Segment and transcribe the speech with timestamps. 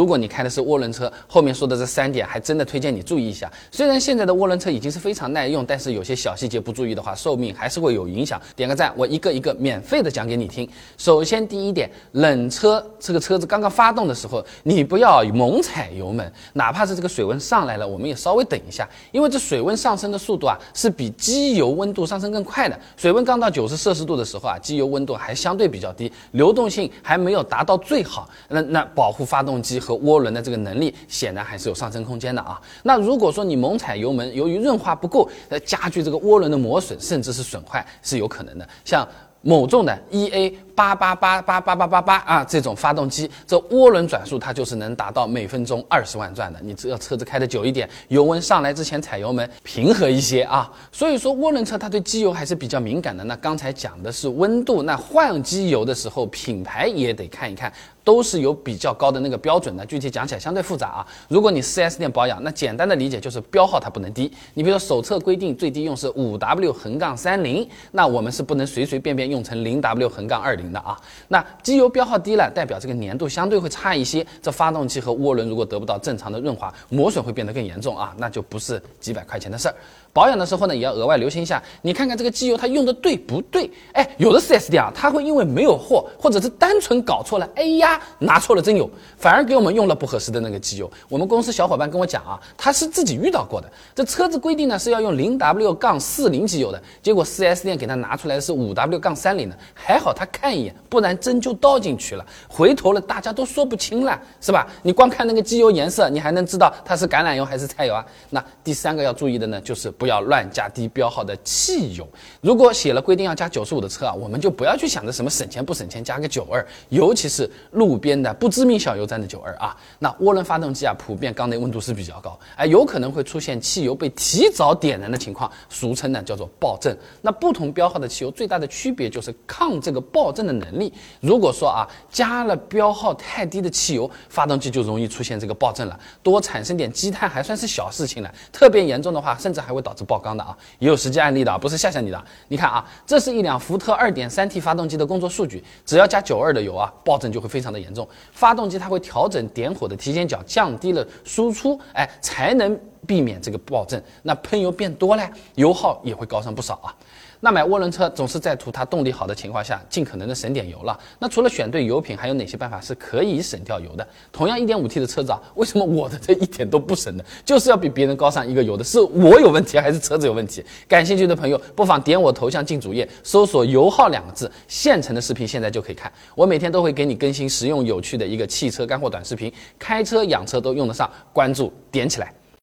[0.00, 3.52] 如果你开的是涡轮车，后面说的这三点还真的推荐你注意一下。
[3.70, 8.40] 虽然现在的涡轮车已经是非常耐用，但是有些小细节不注意的话，寿命还是会有影响。
[8.56, 10.66] 点个赞，我一个一个免费的讲给你听。
[10.96, 22.80] 首先第一点，冷车这个车子刚刚发动的时候，你不要猛踩油门，哪怕是这个水温上来了，我们也稍微等一下，因为这水温上升的速度啊是比机油温度上升更快的。
[22.96, 32.60] 水温刚到九十摄氏度的时候啊，机油温度还相对比较低，流动性还没有达到最好，那那保护发动机和涡轮的这个能力显然还是有上升空间的啊。
[32.82, 38.68] 那如果说你猛踩油门，由于润滑不够，呃，加剧这个涡轮的磨损，甚至是损坏是有可能的。
[38.84, 39.06] 像
[39.42, 46.58] 某众的 E A 八八八八八八八八啊，这种发动机，这涡轮转速它就是能达到每分钟二十万转的。
[46.62, 50.72] 你只要车子开的久一点，油温上来之前踩油门，平和一些啊。
[50.90, 53.22] 所以说涡轮车它对机油还是比较敏感的。
[53.24, 57.70] 那刚才讲的是温度，那换机油的时候，品牌也得看一看。
[58.02, 61.06] 都是有比较高的那个标准的，具体讲起来相对复杂啊。
[61.28, 64.32] 如果你 4S 店保养，那简单的理解就是标号它不能低。
[64.54, 71.00] 你比如说手册规定最低用是五 W 横杠三零，那我们是不能随随便便用成零 W 横杠二零的啊。
[71.28, 79.74] 那机油标号低了，代表这个粘度相对会差一些，这发动机和涡轮如果得不到正常的润滑，磨损会变得更严重啊，那就不是几百块钱的事儿。
[80.12, 83.70] 保养的时候呢，也要额外留心一下，你看看这个机油它用的对不对？
[83.92, 90.90] 哎，有的 4S 店啊，他会因为没有货，或者是单纯搞错了，哎呀，拿错了真有，反而给我们用了不合适的那个机油。
[91.08, 104.66] 我们公司小伙伴跟我讲啊，他是自己遇到过的，这车子规定呢是要用零 W 杠四零机油的，结果 4S 店给他拿出来的是五 W 杠三零的，还好他看一眼，不然针就倒进去了，回头了大家都说不清了，是吧？
[104.82, 108.04] 你光看那个机油颜色，你还能知道它是橄榄油还是菜油啊？
[108.30, 109.88] 那第三个要注意的呢，就是。
[110.00, 112.08] 不要乱加低标号的汽油。
[112.40, 119.76] 如果写了规定要加九十五的车啊，我们就不要去想着什么省钱不省钱，加个九二，尤其是路边的不知名小油站的九二啊。
[119.98, 126.96] 那涡轮发动机啊，普遍缸内温度是比较高，哎，有可能会出现汽油被提早点燃的情况，俗称呢叫做爆震。
[127.20, 130.90] 那不同标号的汽油最大的区别就是抗这个爆震的能力。
[131.20, 139.89] 如果说啊，加了标号太低的汽油，发动机就容易出现这个爆震了，多产生点积碳还算是小事情了，特别严重的话，甚至还会导。
[139.90, 142.24] 导致爆缸的啊，也有实际案例的啊，不是吓吓你的。
[142.46, 148.08] 你看啊，这是一辆福特 2.3T 发动机的工作数据，只要加92的油啊，爆震就会非常的严重。
[148.30, 154.02] 发动机它会调整点火的提前角，降低了输出，哎，才能避免这个爆震。
[154.22, 156.94] 那喷油变多了，油耗也会高上不少啊。
[157.42, 160.98] 那买涡轮车总是在图它动力好的情况下，尽可能的省点油了。
[161.18, 164.06] 那除了选对油品，还有哪些办法是可以省掉油的？
[164.30, 167.24] 同样一点五 T 的车子啊，为什么我的这一点都不省呢？
[167.42, 170.62] 就是要比别人高上一个油的，是我有问题还是车子有问题？
[170.86, 176.12] 感兴趣的朋友不妨点我头像进主页，搜索“油耗”两个字，现成的视频现在就可以看。
[176.34, 182.34] 我每天都会给你更新实用有趣的一个汽车干货短视频，开车养车都用得上，关注点起来。